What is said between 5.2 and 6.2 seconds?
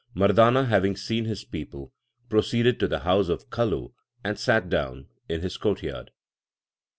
in his courtyard.